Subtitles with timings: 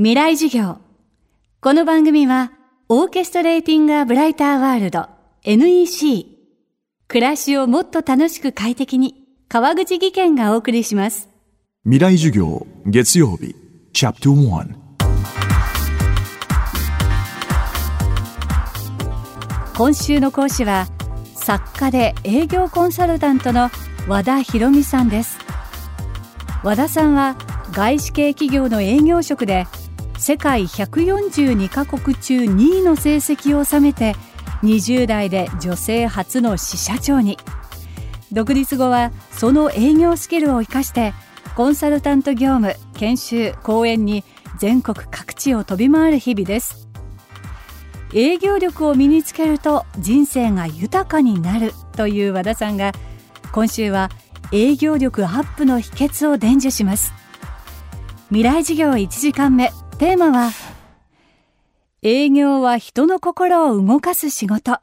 [0.00, 0.78] 未来授業。
[1.60, 2.52] この番組は、
[2.88, 5.08] オーケストレーティング・ア・ブライター・ワールド
[5.42, 6.24] NEC。
[7.08, 11.28] 暮らしをもっと楽しく快適に、川口義賢がお送りします。
[11.82, 13.56] 未来授業月曜日
[13.92, 14.74] チャプター1
[19.76, 20.86] 今週の講師は、
[21.34, 23.68] 作家で営業コンサルタントの
[24.06, 25.40] 和田博美さんです。
[26.62, 27.34] 和田さんは、
[27.72, 29.66] 外資系企業の営業職で、
[30.18, 34.16] 世界142カ国中2位の成績を収めて
[34.64, 37.38] 20代で女性初の支社長に。
[38.32, 41.14] 独立後はその営業スキルを生かして
[41.56, 44.24] コンサルタント業務研修講演に
[44.58, 46.88] 全国各地を飛び回る日々です。
[48.12, 52.92] 営業力を身につけると人生が豊かになるという和田さんが
[53.52, 54.10] 今週は
[54.50, 57.12] 営業力アップの秘訣を伝授します。
[58.30, 59.70] 未来事業1時間目。
[59.98, 60.52] テーマは
[62.02, 64.78] 営業は人の心を動かす仕事。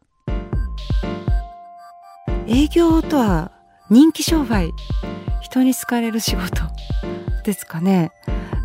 [2.48, 3.54] 営業とは
[3.90, 4.74] 人気商売。
[5.40, 6.64] 人に好かれる仕事。
[7.46, 8.12] ですかね。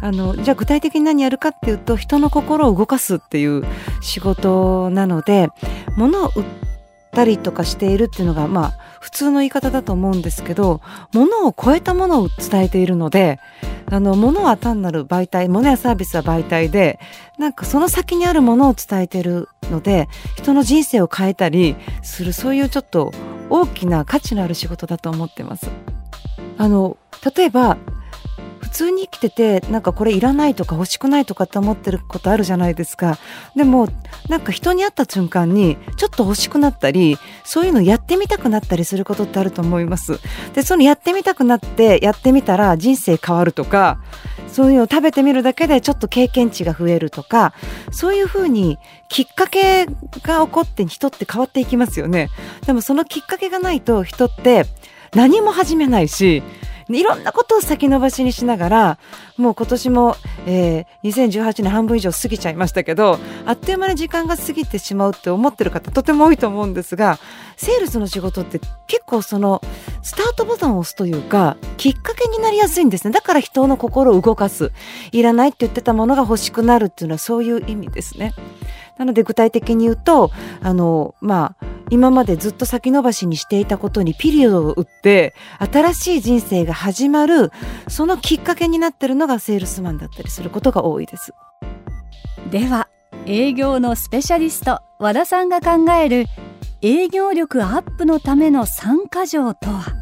[0.02, 3.62] あのじゃあ具体的に何やるかっていうと人の心を動かすっていう
[4.00, 5.50] 仕事なので
[5.96, 6.44] 物を売っ
[7.12, 10.80] たりとかしているっていうのがまあ普通の言い方だと思うんですけど
[11.12, 13.40] 物を超えたものを伝えているので
[13.90, 17.00] あの物は単なる媒体物やサービスは媒体で
[17.38, 23.10] なんかその先にあるものを伝えているので人の人生を変えたりするそういうちょっと
[23.48, 25.68] 大きな価値のある仕事だと思ってます。
[26.56, 26.98] あの
[27.36, 27.78] 例えば
[28.70, 33.18] 通に生きててなんかこれいらないとか欲しくないとかって思ってることあるじゃないですか。
[33.56, 33.88] でも
[34.28, 40.20] なんか人に会った瞬間にちょっと欲しくなったりそういうのやってみたくなったりすることってあると思います。
[40.54, 44.00] でそのやってみたくなってやってみたら人生変わるとか
[44.48, 47.55] そういうのを食べてみるだけでちょっと経験値が増えるとか
[47.90, 52.30] そういうふうにきっかけが起こって人って変わっていきますよね。
[52.66, 54.66] でもそのきっかけがないと人って
[55.14, 56.42] 何も始めないし
[56.98, 58.98] いろんなことを先延ばしにしながら
[59.36, 67.18] もう今年も、えー、2018年半分以上過ぎちゃいましたけどあっという間に時間が過ぎてしまうって思ってる方とても多いと思うんですが
[67.56, 69.62] セールスの仕事って結構その
[70.02, 74.72] スタートボタンを押すというかきっかけになりやすいんですねだから人の心を動かす
[75.12, 78.33] いらないって言ってたものが欲しくなるっていうのはそういう意味ですね。
[78.98, 80.30] なので具体的に言うと
[80.61, 87.51] あのまあ今までずっと先延ばしにしていたことにピリオドを打って新しい人生が始まる
[87.89, 91.34] そのきっかけになってるのがセールスマンだったりすることが多いです。
[92.51, 92.89] では
[93.27, 96.27] 営業のスペシャリスト和田さんが考える
[96.80, 99.92] 営業力アップのための参加条とは？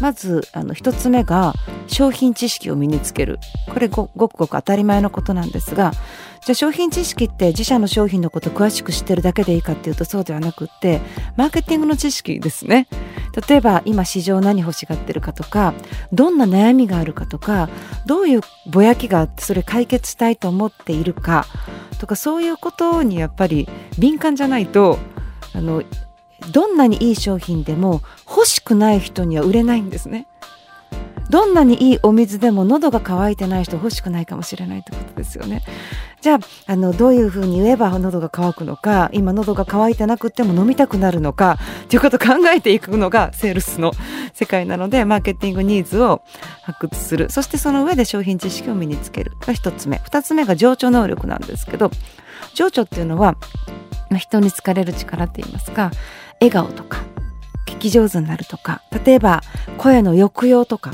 [0.00, 1.52] まずあの一つ目が
[1.90, 5.92] 商品知識を身につけるこれごごくごく当たり前のことなんですが
[6.44, 11.00] じゃあ商品知識って自社の商品のこと詳しく知ってるだけでいいかっていうとそうではなくって
[11.36, 12.88] マーケティングの知識ですね
[13.48, 15.74] 例えば今市場何欲しがってるかとか
[16.12, 17.68] どんな悩みがあるかとか
[18.06, 18.40] どういう
[18.70, 21.46] ぼやきがあってそれ解決したいと思っているか
[21.98, 23.68] とかそういうことにやっぱり
[23.98, 24.98] 敏感じゃないと
[25.52, 25.82] あの
[26.52, 30.26] どんなにいい商品でも欲しくない人には売れないんですね。
[31.30, 35.62] どんなにいいお水でも喉が渇いてない人欲しくないかもしれないってことですよね。
[36.20, 41.58] じゃああのどういうふうに言えば喉が渇くのか今喉が渇いてなくても飲みたくなるのか
[41.88, 43.92] ということを考えていくのがセールスの
[44.34, 46.20] 世界なのでマーケティングニーズを
[46.62, 51.90] 発掘するそしてその上で商品知識を身につけるが一つ目二つ目が情緒能力なんですけど
[52.54, 53.36] 情緒っていうのは
[54.18, 55.90] 人に好かれる力って言いますか
[56.40, 57.02] 笑顔とか
[57.66, 59.40] 聞き上手になるとか例えば
[59.78, 60.90] 声の抑揚とか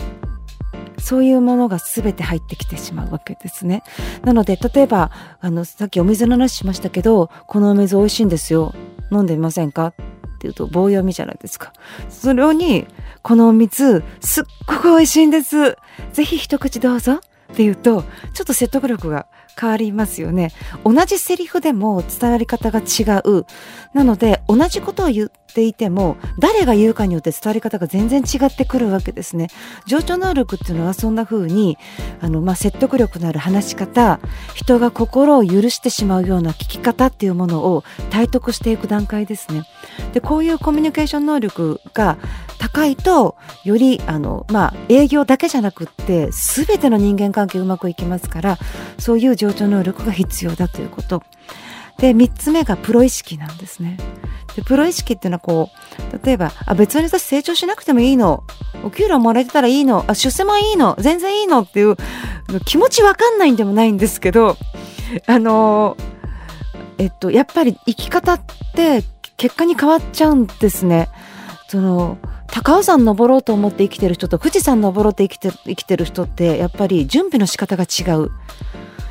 [1.06, 3.84] そういうものが全て入ってきてしまうわけですね。
[4.25, 8.75] なので例えばあのさっきお水の話しましたけどこのお水美味しいんですよ
[9.12, 9.87] 飲んでみませんか？
[9.87, 11.72] っていうと棒読みじゃないですか。
[12.09, 12.89] それに
[13.22, 15.77] このお水すっごく美味しいんです
[16.12, 17.21] ぜひ一口どうぞ
[17.52, 19.26] っていうとちょっと説得力が
[19.58, 20.52] 変わりますよね。
[20.84, 23.46] 同じセリフでも伝わり方が違う。
[23.94, 29.48] なので同じことを言っていても誰が言うかによって伝わり方が全然違ってくるわけですね。
[29.87, 31.78] 情緒能力っていうのはそんな風に
[32.20, 34.20] あのまあ説得力のある話し方
[34.54, 39.62] 人が心を許してしまうような聞き方っていうものを体得していく段階ですね。
[40.12, 42.19] でこういうコミュニケーション能力が
[42.66, 48.58] 高いとよりあのまあ営業だけじゃなくって全ての人間関係うまくいきますから
[48.98, 51.22] そういう情緒能力が必要だということ。
[51.98, 53.96] で3つ目がプロ意識なんですね。
[54.54, 55.70] でプロ意識っていうのはこ
[56.12, 58.42] う例えばあ別に私成長しなくてもいいの。
[58.82, 60.04] お給料もらえてたらいいの。
[60.08, 60.96] あ出世もいいの。
[60.98, 61.96] 全然いいのっていう
[62.64, 64.56] 気持ちわかんないんでもないんですけど
[65.26, 65.96] あの
[66.98, 68.40] えっとやっぱり生き方っ
[68.74, 69.04] て
[69.36, 71.08] 結果に変わっちゃうんですね。
[71.68, 72.18] その
[72.56, 78.31] 高尾山登ろうと思って生きてる人と富士山登ろうって生きて生きてる人ってやっぱり準備の仕方が違う。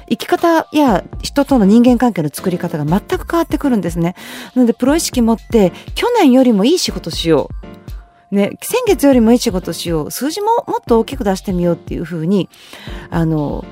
[0.09, 4.15] 生き方や人との人間関係の作り方が全く変わってくるんですね。
[4.56, 7.51] なのでプロ意識持って去年よりもいい仕事しよ
[8.31, 8.36] う。
[8.36, 10.12] ね、先月よりもいい仕事しよう。
[10.12, 12.50] 数字ももっと大きく出してみようっていうふうに、
[13.12, 13.63] あの、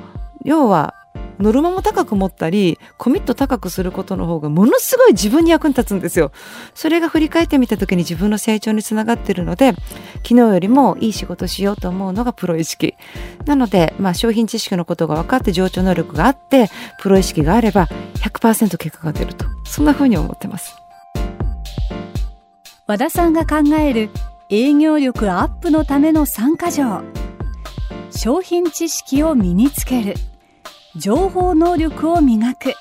[0.44, 0.94] 要は
[1.40, 6.32] ノルマも高く持ったりコミット高くすることの方がものすごい自分に役に立つんですよ。
[6.74, 9.74] それが振り返ってみた時に自分の成長につながってるので
[10.18, 12.96] 昨日よりもいい仕事しようと思うのがプロ意識。
[13.46, 16.70] なので、まあ、商品知識のことが分かって情緒能力があって
[17.00, 20.76] プロ意識があれば100%結果が出るとそんな風に思ってます。
[22.86, 24.10] 和田さんが考える
[24.50, 27.02] 営業力アップのための3か条
[28.12, 30.16] 商品知識を身につける
[30.96, 32.74] 情報能力を磨く。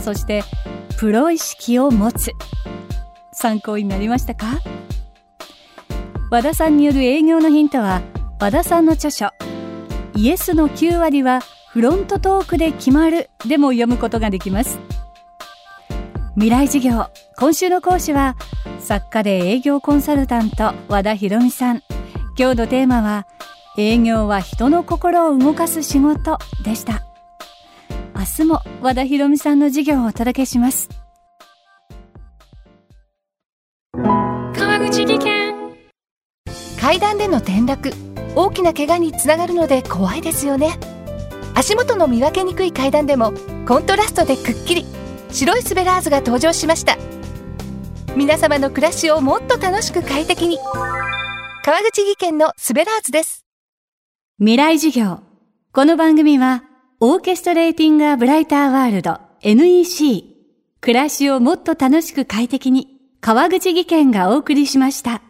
[0.00, 0.42] そして
[0.98, 2.32] プロ意識を持つ。
[3.32, 4.58] 参考になりましたか？
[6.30, 8.02] 和田さんによる営業のヒントは
[8.40, 9.28] 和田さんの著書。
[10.16, 14.78] イエスの9割はフロントトークで決まるでも読むことができます。
[16.34, 17.06] 未来事業。
[17.36, 18.36] 今週の講師は
[18.80, 21.82] 作家で営業コンサルタント和田博美さん。
[22.36, 23.26] 今日のテーマは
[23.76, 27.07] 営業は人の心を動かす仕事でした。
[28.18, 30.88] 明日も和田博美さんの授業をお届けします。
[33.92, 35.54] 川口技研。
[36.80, 37.92] 階段での転落。
[38.34, 40.80] 大きな怪我につながるので怖いですよね。
[41.54, 43.32] 足元の見分けにくい階段でも
[43.68, 44.84] コントラストでくっきり。
[45.30, 46.98] 白いスベラーズが登場しました。
[48.16, 50.58] 皆様の暮らしをもっと楽しく快適に。
[51.62, 53.46] 川口技研のスベラーズです。
[54.40, 55.20] 未来授業。
[55.70, 56.64] この番組は
[57.00, 60.34] オーケストレーティング・ア・ブライター・ワールド NEC
[60.80, 62.88] 暮らしをもっと楽しく快適に
[63.20, 65.22] 川口技研がお送りしました。